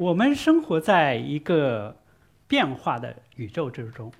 [0.00, 1.94] 我们生活在一个
[2.48, 4.10] 变化的宇宙之中，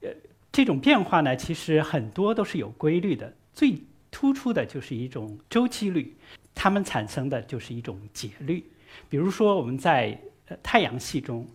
[0.00, 0.08] 呃，
[0.50, 3.30] 这种变化呢，其实很多都是有规律的。
[3.52, 3.78] 最
[4.10, 6.16] 突出的就是一种周期律，
[6.54, 8.64] 它们产生的就是一种节律。
[9.10, 10.18] 比如说，我们在
[10.62, 11.46] 太阳系中，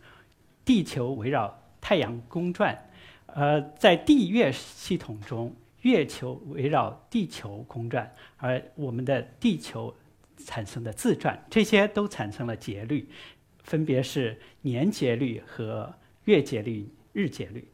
[0.63, 2.71] 地球围绕太阳公转；
[3.25, 5.51] 呃，在地月系统中，
[5.81, 9.91] 月球围绕地球公转，而我们的地球
[10.37, 13.09] 产生的自转，这些都产生了节律。
[13.65, 15.93] 分别是年节律和
[16.23, 17.67] 月节律、日节律。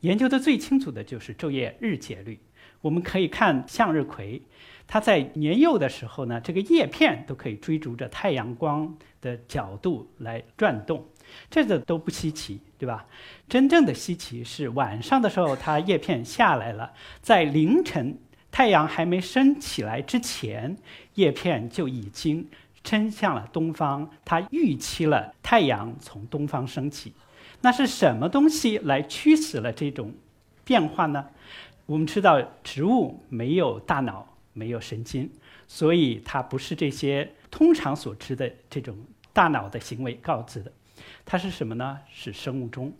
[0.00, 2.36] 研究的最清楚的就是昼夜日节律。
[2.80, 4.40] 我们可以看向日葵，
[4.86, 11.04] 它在年幼的时候呢，这个叶片都可以追逐着太阳光的角度来转动，
[11.50, 13.06] 这个都不稀奇，对吧？
[13.48, 18.18] 真正的稀奇是晚上的时候，它叶片下来了，在凌晨
[18.50, 20.76] 太阳还没升起来之前，
[21.14, 22.46] 叶片就已经。
[22.86, 27.12] 伸向了东方，它预期了太阳从东方升起。
[27.60, 30.14] 那是什么东西来驱使了这种
[30.64, 31.26] 变化呢？
[31.86, 35.28] 我们知道，植物没有大脑，没有神经，
[35.66, 38.96] 所以它不是这些通常所知的这种
[39.32, 40.70] 大脑的行为告知的。
[41.24, 41.98] 它是什么呢？
[42.08, 42.92] 是生物钟。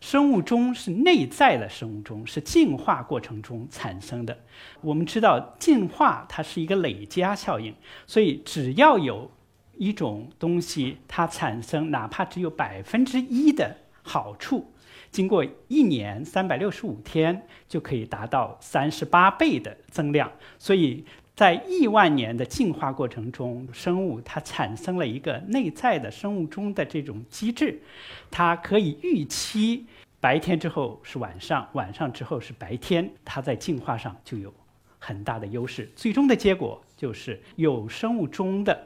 [0.00, 4.38] 生物钟是内在的生物钟，是进化过程中产生的。
[4.80, 7.74] 我们知道，进化它是一个累加效应，
[8.06, 9.30] 所以只要有
[9.76, 14.72] 一种东西它产生，哪怕只有百分之一的好处，
[15.10, 20.30] 经过一年三百六十五天，就可以达到三十八倍的增量。
[20.58, 21.04] 所以。
[21.38, 27.80] 在亿万年的进化过程中，生物它产生了一个内在的生物钟的这种机制，
[28.28, 29.86] 它可以预期
[30.18, 34.52] 白天之后是晚上，晚上之后是白天，它在进化上就有
[34.98, 35.88] 很大的优势。
[35.94, 38.76] 最终的结果就是有生物钟的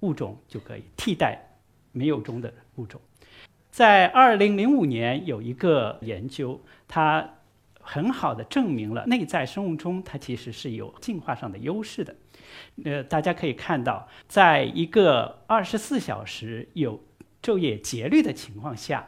[0.00, 1.38] 物种就可以替代
[1.92, 2.98] 没有钟的物种。
[3.70, 7.33] 在二零零五年有一个研究，它。
[7.84, 12.16] 很好的证明了内在生物钟它其实是有进化上的优势的。
[12.84, 16.98] 呃，大家可以看到，在一个二十四小时有
[17.42, 19.06] 昼夜节律的情况下，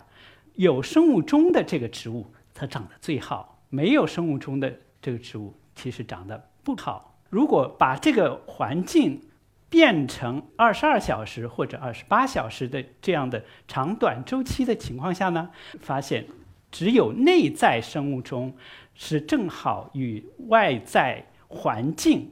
[0.55, 7.19] 有生物钟的这个植物它长得最好，没有生物钟的这个植物其实长得不好。
[7.31, 9.21] 如果把这个环境
[9.69, 15.51] 变成二十二小时或者二十八小时的这样的长短周期的情况下呢，
[15.81, 16.27] 发现。
[16.79, 18.55] 只有内在生物钟
[18.93, 22.31] 是正好与外在环境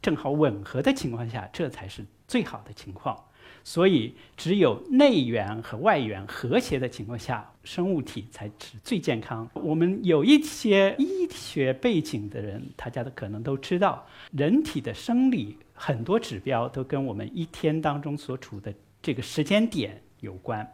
[0.00, 3.20] 正好吻合的情况下，这才是最好的情况。
[3.64, 9.50] 所以，只有内源和外源和谐的情况下，生物体才是最健康。
[9.54, 18.72] 我们有一些医学背景的人，大家都可能都知道，人体的生理很多指标都跟我们一天当中所处的
[19.02, 20.64] 这个时间点有关。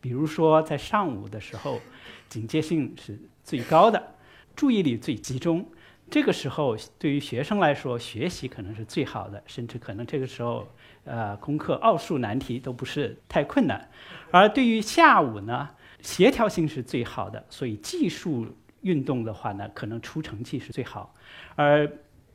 [0.00, 1.80] 比如说，在上午的时候，
[2.28, 4.14] 警戒性是最高的，
[4.56, 5.66] 注意力最集中。
[6.10, 10.66] 这个时候，对于学生来说，学习可能是最好的，甚至可能这个时候，
[11.04, 13.88] 呃，功课奥数难题都不是太困难。
[14.32, 15.68] 而对于下午呢，
[16.02, 18.44] 协调性是最好的，所以技术
[18.80, 21.14] 运动的话呢，可能出成绩是最好。
[21.54, 21.88] 而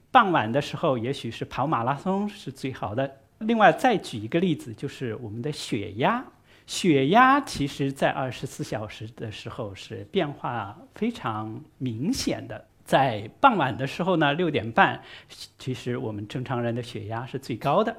[0.10, 3.20] 傍晚的时候，也许是跑马拉松是最好的。
[3.40, 6.26] 另外，再举一个例子，就是我们的血压。
[6.68, 12.66] 血压其实，在二十四小时的时候是变化非常明显的。
[12.84, 15.02] 在傍晚的时候呢，六点半，
[15.58, 17.92] 其实我们正常人的血压是最高的；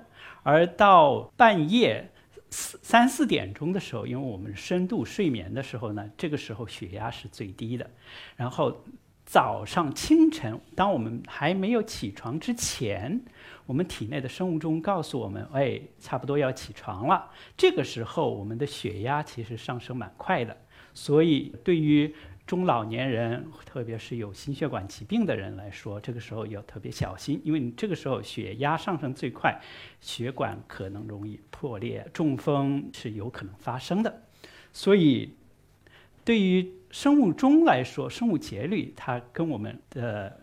[0.45, 2.09] 而到半夜
[2.51, 7.91] 四三四点钟的时候，因为我们深度睡眠的时候呢，这个时候血压是最低的。
[8.37, 8.85] 然后
[9.27, 13.21] 早上清晨，当我们还没有起床之前。
[13.67, 17.29] 我们体内的生物钟告诉我们，哎，差不多要起床了。
[17.57, 20.57] 这个时候，我们的血压其实上升蛮快的。
[20.95, 22.15] 所以，对于
[22.47, 29.61] 中老年人，特别是有心血管疾病的人来说，这个时候要特别小心，因为你这个时候血压上升最快，
[30.01, 34.23] 血管可能容易破裂，中风是有可能发生的。
[34.73, 35.35] 所以，
[36.25, 40.41] 对于生物钟来说，生物节律它跟我们的。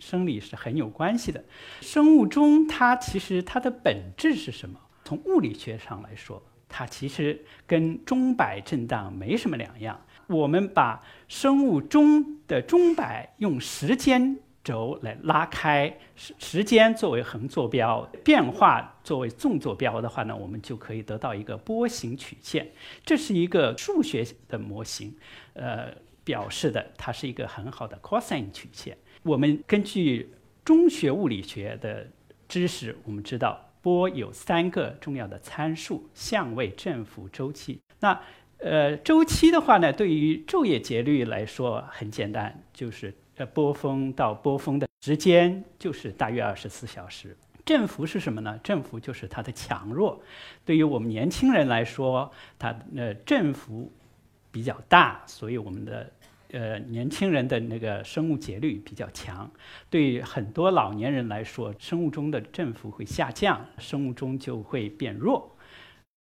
[0.00, 1.42] 生理是很有关系的，
[1.80, 4.78] 生物钟它其实它的本质是什么？
[5.04, 9.98] 从物理学上来说，它其实跟钟摆震荡没什么两样。
[10.26, 22.72] 我们把生物钟的钟摆用时间轴来拉开，时时间作为横坐标，变化作为纵坐标的话呢，我们就可以得到一个波形曲线。
[23.04, 25.14] 这是一个数学的模型，
[25.52, 25.94] 呃，
[26.24, 28.96] 表示的它是一个很好的 cosine 曲线。
[29.22, 30.32] 我们根据
[30.64, 32.08] 中学物理学的
[32.48, 37.78] 知识，我们知道波有三个重要的参数：相位、振幅、周期。
[38.00, 38.18] 那
[38.58, 47.36] 呃，周期的话呢，对于昼夜节律来说很简单，就是呃波峰到波峰的时间就是大约二十四小时。
[47.64, 48.60] 振幅是什么呢？
[48.62, 50.22] 振幅就是它的强弱。
[50.66, 53.90] 对于我们年轻人来说，它呃振幅
[54.50, 56.12] 比较大，所以我们的
[56.52, 59.50] 呃年轻人的那个生物节律比较强。
[59.88, 65.56] 对于很多老年人来说，生物钟的振幅会下降，生物钟就会变弱。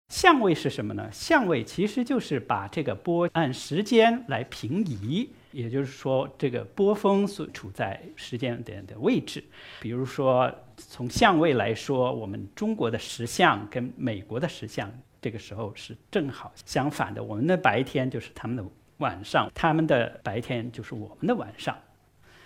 [0.07, 1.11] 相位是什么呢？
[1.11, 9.43] 相位其实就是把这个波按时间来平移，也就是说，这个波峰所处在时间点的位置。
[9.79, 14.91] 比如说，从相位来说，我们中国的时相跟美国的时相
[15.21, 17.23] 这个时候是正好相反的。
[17.23, 18.63] 我们的白天就是他们的
[18.97, 21.77] 晚上，他们的白天就是我们的晚上。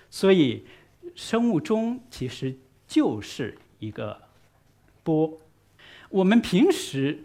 [0.10, 0.66] 所以，
[1.16, 2.56] 生物钟其实
[2.88, 4.22] 就是一个
[5.04, 5.38] 波。
[6.10, 7.24] 我们平时。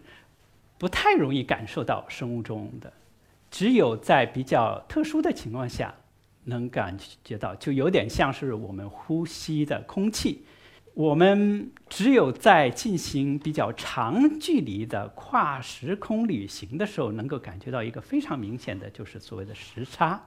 [0.79, 2.93] 不太容易感受到生物钟的，
[3.57, 5.91] 只有在比较特殊的情况下
[6.43, 10.45] 能感觉到，就有点像是我们呼吸的空气。
[10.93, 20.21] 我们只有在进行比较长距离的跨时空旅行的时候，能够感觉到一个非常明显的就是所谓的时差。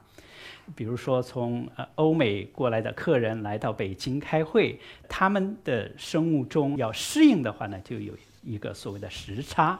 [0.74, 8.12] 比如说，从呃欧美过来的客人来到北京开会，他们的生物钟要适应的话呢，就有
[8.42, 9.78] 一个所谓的时差。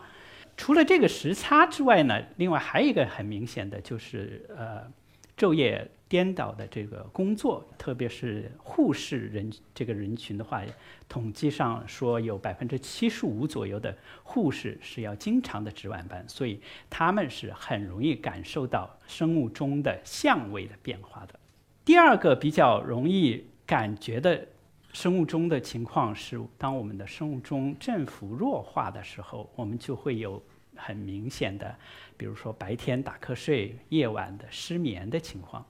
[0.61, 4.87] 除了这个时差之外呢，另外还有一个很明显的就是呃
[5.35, 10.62] 昼夜颠倒的这个工作，特别是护士人这个人群的话，
[11.09, 16.61] 统计上说有百分之七十五左右的护士是要经常的值晚班，所以
[16.91, 21.41] 他们是很容易感受到生物钟的相位的变化的。
[21.87, 24.47] 第二个比较容易感觉的。
[24.93, 30.43] 生物钟的情况是，当我们的生物钟振幅弱化的时候，我们就会有
[30.82, 31.75] 很明显的，
[32.17, 35.65] 比如说白天打瞌睡、夜晚的失眠的情况，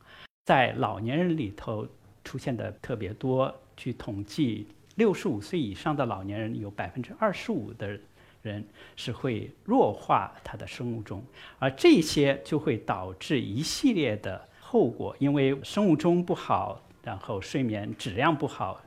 [0.45, 1.87] 在老年人里头
[2.25, 3.55] 出现的特别多。
[3.77, 4.67] 据统计，
[4.97, 7.99] 六十五岁以上的老年人有百分之二十五的
[8.43, 8.65] 人
[8.97, 11.25] 是会弱化他的生物钟，
[11.59, 18.81] 而这些就会导致一系列的后果，因为生物钟不好，然后睡眠质量不好。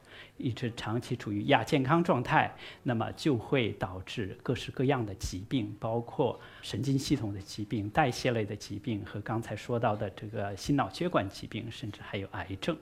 [0.44, 2.54] 一直长期处于亚健康状态，
[2.84, 12.78] 那么就会导致各式各样的疾病，包括神经系统的疾病、代谢类的疾病和刚才说到的这个心脑血管疾病，甚至还有癌症。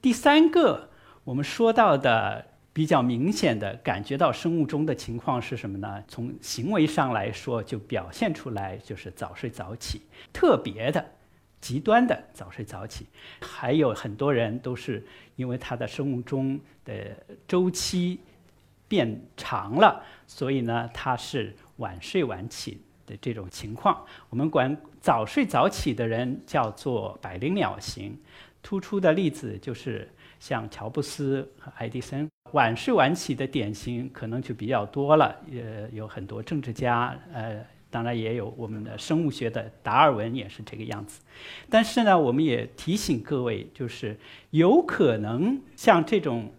[0.00, 0.88] 第三个，
[1.24, 6.02] 我们说到的比较明显的感觉到生物钟的情况是什么呢？
[6.06, 10.02] 从行为上来说，就表现出来就是早睡早起，
[10.32, 11.04] 特别的。
[11.60, 13.06] 极端的早睡早起，
[13.40, 15.04] 还有很多人都是
[15.36, 17.14] 因为他的生物钟的
[17.46, 18.18] 周期
[18.88, 24.04] 变长了，所以呢，他是晚睡晚起的这种情况。
[24.30, 28.18] 我们管早睡早起的人叫做百灵鸟型。
[28.62, 30.06] 突出的例子就是
[30.38, 32.28] 像乔布斯和爱迪生。
[32.52, 37.64] 晚睡晚起的典型可能就比较多了，也有很多政治家，呃。
[37.90, 41.20] 当然也有我们的生物学的达尔文也是这个样子，
[41.68, 44.16] 但是呢，我们也提醒各位，就是
[44.50, 46.52] 有可能像这种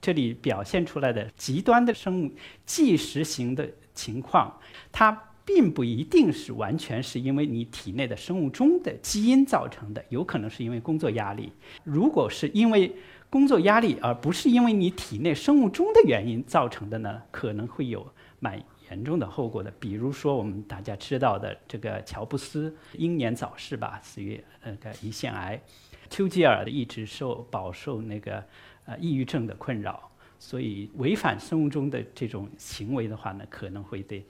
[0.00, 2.30] 这里表现出来的极端的生物
[2.64, 4.56] 计时型的情况，
[4.92, 5.10] 它
[5.44, 11.52] 并不一定是完全是因为你体内的生物钟的基因造成的，有可能是因为工作压力。
[11.82, 12.94] 如果是因为
[13.28, 18.06] 工作压力而不是因为你体内生物钟的原因造成的呢，可能会有
[18.38, 18.62] 蛮。
[18.90, 25.60] 严重的后果的，比如说我们大家知道的这个乔布斯英年早逝吧，死于那个胰腺癌。
[26.08, 28.44] 丘吉尔一直受饱受那个
[28.84, 34.26] 呃抑郁症的困扰，所以违反生物钟的这种行为的话呢，可能会对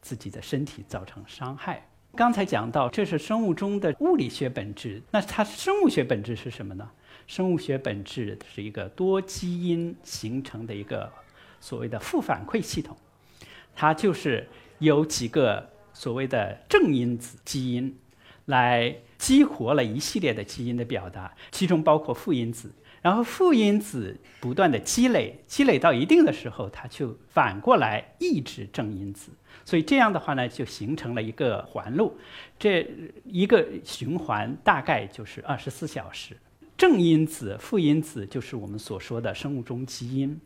[0.00, 1.84] 自己的身体造成伤害。
[2.14, 6.88] 刚才讲到这是生物钟的物理学本质，那它生物学本质是什么呢？
[7.26, 11.12] 生物学本质是一个多基因形成的一个
[11.60, 12.96] 所谓的负反馈系统。
[13.80, 14.46] 它就是
[14.78, 17.96] 有几个所谓的正因子基因，
[18.44, 22.70] 来激活了一系列的基因的表达，其中包括负因子。
[23.00, 29.32] 然后负因子不断的积累，积累到一定的时候，它就反过来抑制正因子。
[29.64, 32.18] 所以这样的话呢，就形成了一个环路。
[32.58, 32.86] 这
[33.24, 36.36] 一个循环大概就是二十四小时。
[36.76, 40.38] 正因子、负因子就是我们所说的生物钟基因，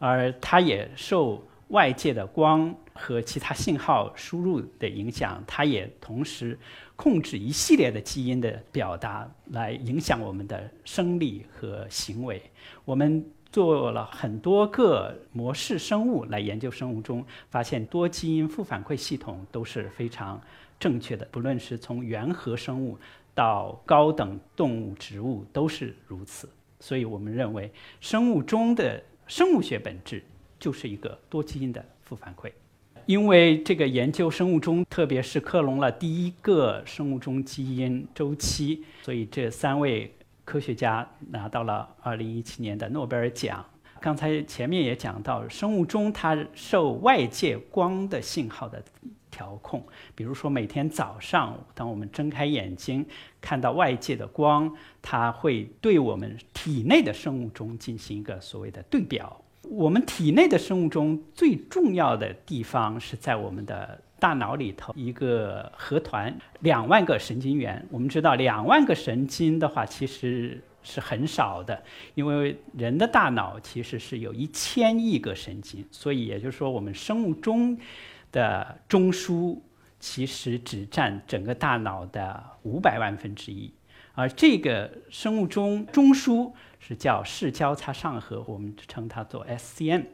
[0.00, 1.46] 而它也受。
[1.70, 6.58] 外界的光和其他信号输入的影响，它也同时
[6.94, 12.42] 控制一系列的基因的表达，来影响我们的生理和行为。
[12.84, 20.40] 我们做了很多个模式生物来研究生物钟，发现多基因负反馈系统都是非常
[20.78, 22.98] 正确的，不论是从原核生物
[23.34, 26.48] 到高等动物、植物都是如此。
[26.80, 30.24] 所以我们认为，生物钟的生物学本质
[30.60, 32.52] 就是一个多基因的负反馈。
[33.06, 40.14] 因为这个研究生物钟，特别是克隆了第一个生物钟基因周期，所以这三位。
[40.42, 43.64] 科学家拿到了2017年的诺贝尔奖。
[44.00, 48.82] 刚才前面也讲到，生物钟它受外界光的信号的
[49.30, 49.86] 调控。
[50.12, 53.06] 比如说，每天早上，当我们睁开眼睛
[53.40, 59.40] 看到外界的光，它会对我们体内的生物钟进行一个所谓的对表。
[59.62, 64.02] 我们体内的生物钟最重要的地方是在我们的。
[64.20, 67.82] 大脑里头一个核团，两万个神经元。
[67.90, 71.82] 我们知道，两万个神经的话，其实是很少的，
[72.14, 77.78] 因为人的大脑其实是有一千亿个神经，所以也就是说，我们生物钟
[78.30, 79.58] 的中枢
[79.98, 83.72] 其实只占整个大脑的五百万分之一。
[84.12, 90.06] 而这个生物钟中枢是叫视交叉上核，我们称它做 SCN，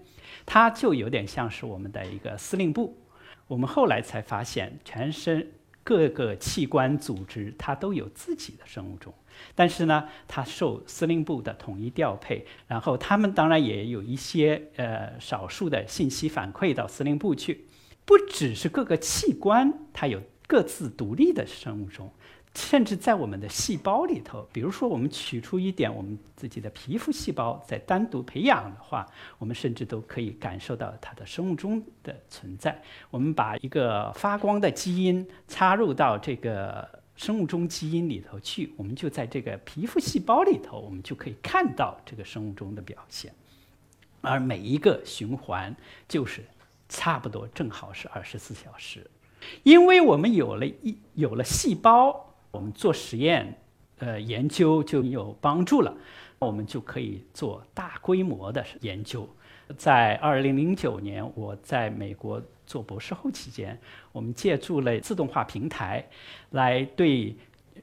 [0.45, 2.99] 它就有点像是我们的一个司令部。
[3.47, 5.53] 我们后来才发现，全身
[5.85, 9.15] 各个器官组织它都有自己的生物钟，
[9.55, 17.69] 但是呢，它受司令部的统一调配，然后他们当然也有一些呃少数的信息反馈到司令部去，
[18.05, 22.13] 不只是各个器官它有各自独立的生物钟。
[22.57, 29.07] 甚至在我们的细胞里头，比如说我们取出一点我们自己的皮肤细胞，再单独培养的话，
[29.39, 32.83] 我们甚至都可以感受到它的生物钟的存在。
[33.11, 43.31] 我们把一个发光的基因插入到这个生物钟基因里头去，我们就在这个皮肤细胞里头，我们就可以看到这个生物钟的表现。
[44.23, 45.77] 而每一个循环
[46.09, 46.43] 就是
[46.89, 49.07] 差不多正好是二十四小时，
[49.63, 52.26] 因为我们有了一有了细胞。
[52.51, 53.55] 我们做实验，
[53.99, 55.95] 呃，研究就有帮助了，
[56.39, 59.29] 我们就可以做大规模的研究。
[59.77, 63.79] 在二零零九年，我在美国做博士后期间，
[64.13, 66.07] 我们借助了自动化平台，
[66.51, 67.35] 来对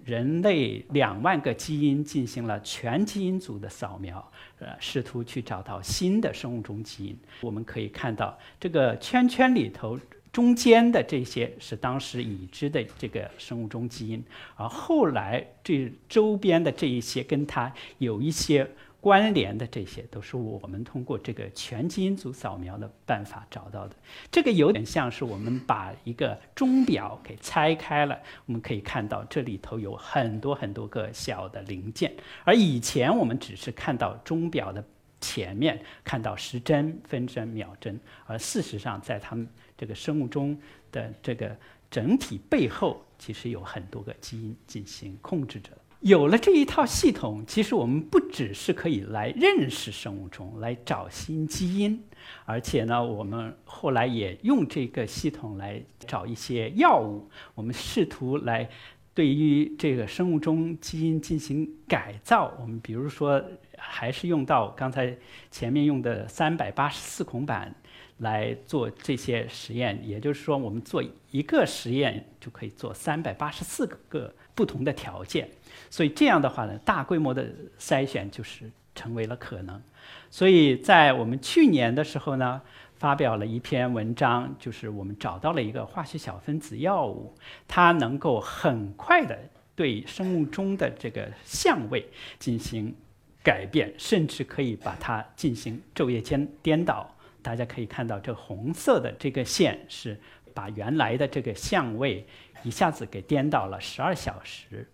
[0.03, 7.19] 人类两万个基因进行了全基因组的扫描，呃，试图去找到新的生物钟基因。
[7.41, 9.99] 我们可以看到这个圈圈里头。
[10.33, 14.21] 中间的这些是当时已知的这个生物钟基因，
[14.55, 18.67] 而后来这周边的这一些跟它有一些
[18.99, 23.95] 关联的这些，都是我们通过这个全基因组扫描的办法找到的。
[24.31, 32.11] 这个有点像是我们把一个钟表给拆开了，我们可以看到这里头有很多很多个小的零件，
[32.43, 34.83] 而以前我们只是看到钟表的
[35.27, 39.47] 前面，看到时针、分针、秒针，而事实上在它们。
[39.75, 40.57] 这个生物钟
[40.91, 41.53] 的这个
[41.89, 45.71] 整体背后，其实有很多个基因进行控制着。
[45.99, 52.01] 有了这一套系统，其实我们不只是可以来认识生物钟，来找新基因，
[52.45, 57.27] 而且呢，我们后来也用这个系统来找一些药物。
[57.55, 58.69] 我们试图来
[59.13, 62.55] 对于这个生物钟基因进行改造。
[62.59, 63.43] 我们比如说，
[63.89, 65.15] 还是用到刚才
[65.51, 67.73] 前面用的三百八十四孔板。
[68.19, 75.49] 来做这些实验，也就是说，我们做一个实验就可以做三百八十四个不同的条件，
[75.89, 77.49] 所以这样的话呢，大规模的
[77.79, 79.81] 筛选就是成为了可能。
[80.29, 82.61] 所以在我们去年的时候呢，
[82.95, 87.35] 发表了一篇文章，就是我们找到了一个化学小分子药物，
[87.67, 89.37] 它能够很快的
[89.75, 92.07] 对生物钟的这个相位
[92.39, 92.95] 进行
[93.43, 97.13] 改变，甚至可以把它进行昼夜间颠倒。
[97.41, 100.17] 大家可以看到，这红色的这个线是
[100.53, 102.25] 把原来的这个相位
[102.63, 104.87] 一下子给颠倒了十二小时。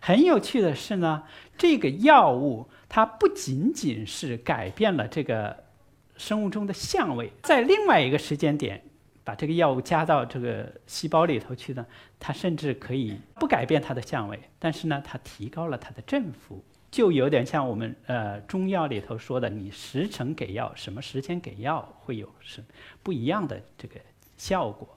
[0.00, 1.22] 很有趣的是呢，
[1.56, 5.64] 这个药物它不仅仅是改变了这个
[6.18, 8.82] 生物钟的相位，在另外一个时间点
[9.24, 11.84] 把这个药物加到这个细胞里头去呢，
[12.20, 16.62] 它甚至可以不改变它的相位，但是呢，它提高了它的振幅。
[16.94, 22.62] 就有点像我们呃中药里头说的，你时辰给药，什么时间给药会有是
[23.02, 23.96] 不一样的这个
[24.36, 24.96] 效果。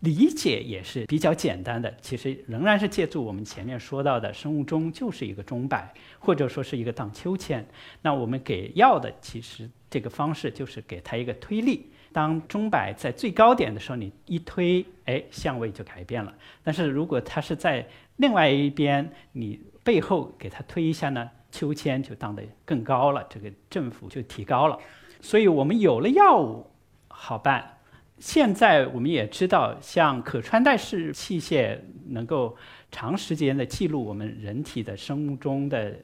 [0.00, 7.66] 理解也是比较简单的，其实仍然是借助我们前面说到的生物钟就是一个钟摆，或者说是一个荡秋千。
[8.02, 16.34] 那我们给药的其实这个方式就是给它一个推力，当钟摆在最高点的时候，你一推，哎，相位就改变了。
[16.62, 19.58] 但是如果它是在另外一边，你
[19.90, 24.78] 背后给它推一下呢，秋千就荡得更高了，这个振幅就提高了。
[25.20, 26.64] 所以我们有了药物
[27.08, 27.76] 好办。
[28.20, 32.56] 现在我们也知道，像可穿戴式器械能够
[32.92, 35.96] 长时间的记录我们人体的生物钟的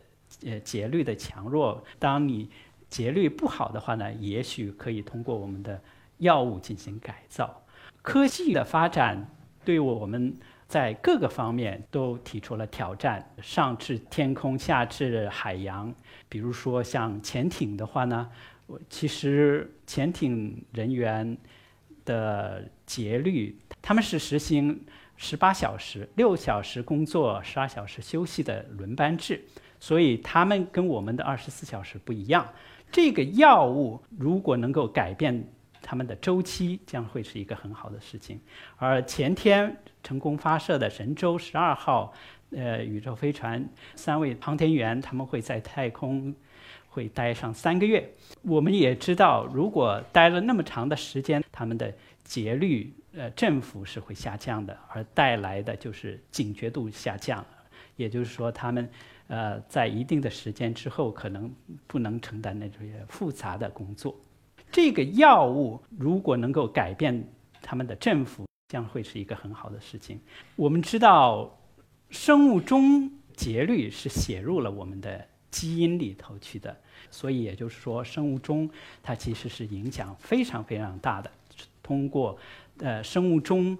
[0.44, 1.80] 呃节律的强弱。
[2.00, 2.50] 当你
[2.88, 5.80] 节律不好的话呢，也许可以通过我们的
[6.18, 7.62] 药物进行改造。
[8.02, 9.30] 科技的发展
[9.64, 10.36] 对我们
[10.68, 15.94] 在各个方面都提出了挑战，上至天空，下至海洋。
[16.28, 18.28] 比如说像潜艇的话呢，
[18.90, 21.36] 其实潜艇人员
[22.04, 24.84] 的节律，他们是实行
[25.16, 29.44] 十八小时、六小时工作、十二小时休息的轮班制，
[29.78, 32.46] 所以他们跟我们的二十四小时不一样。
[32.90, 35.44] 这个药物如果能够改变
[35.86, 38.40] 他们的周期，将会是一个很好的事情。
[38.76, 42.12] 而前天成功发射的神舟十二号
[42.50, 43.64] 呃宇宙飞船
[43.94, 46.34] 三位航天员，他们会在太空
[46.88, 48.04] 会待上三个月。
[48.42, 57.46] 我们也知道，如果待了那么长的时间，他们的节律呃振幅是会下降的，而带来的就是警觉度下降。
[57.94, 58.90] 也就是说，他们。
[59.28, 61.52] 呃，在一定的时间之后，可能
[61.88, 64.14] 不能承担那些复杂的工作。
[64.76, 67.26] 这个药物如果能够改变
[67.62, 70.20] 他们的振幅，将会是一个很好的事情。
[70.54, 71.50] 我们知道，
[72.10, 76.76] 生物钟节律是写入了我们的基因里头去的，
[77.10, 78.68] 所以也就是说，生物钟
[79.02, 81.30] 它其实是影响非常非常大的。
[81.82, 82.38] 通过
[82.80, 83.78] 呃生物钟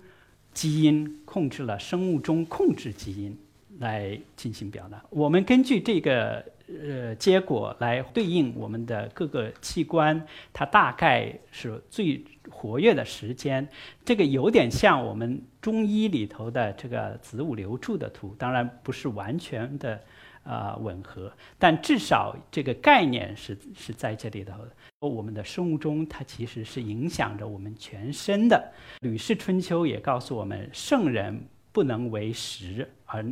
[0.55, 3.39] 基因控制了生物钟控制基因。
[3.79, 5.05] 来进行表达。
[5.11, 13.67] 我们根据这个呃结果来对应我们的各个器官，它大概是最活跃的时间。
[14.05, 20.01] 这个有点像我们中医里头的这个子午流注的图，当然不是完全的
[20.43, 24.71] 啊吻合，但至少这个概念是是在这里头的。
[25.01, 28.57] 我们的生物钟它其实是影响着我们全身的。
[29.03, 33.25] 《吕氏春秋》也告诉我们，圣人不能为时而。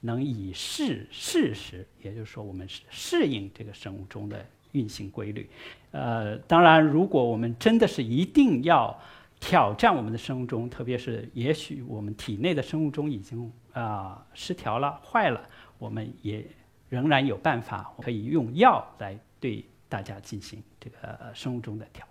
[0.00, 5.48] 能以适事实，也就是说，我们是适应这个生物钟的运行规律。
[5.90, 8.96] 呃，当然，如果我们真的是一定要
[9.40, 16.46] 挑战我们的生物钟，特别是也许我们体内的生物钟已经啊失调了、坏了，我们也
[16.88, 22.06] 仍然有办法可以用药来对大家进行这个生物钟的调。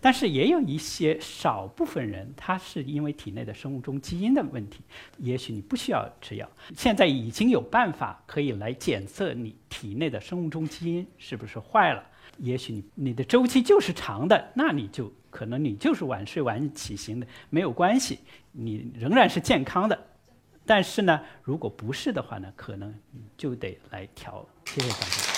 [0.00, 4.80] 但是也有一些少部分人，他是因为体内的生物钟基因的问题，
[5.18, 6.48] 也许你不需要吃药。
[6.76, 12.04] 现在已经有办法可以来检测你体内的生物钟基因是不是坏了。
[12.38, 18.20] 也许你你的周期就是长的，那你就可能你就是晚睡晚起型的，没有关系，
[18.52, 19.98] 你仍然是健康的。
[20.64, 22.94] 但是呢，如果不是的话呢，可能
[23.36, 24.46] 就得来调。
[24.66, 25.37] 谢谢大家。